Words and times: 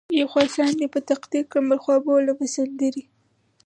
یو 0.19 0.27
خوا 0.31 0.43
ساندې 0.55 0.85
په 0.93 0.99
تقدیر 1.09 1.43
کړم 1.51 1.65
بل 1.69 1.79
خوا 1.83 1.95
بولمه 2.05 2.47
سندرې 2.55 3.03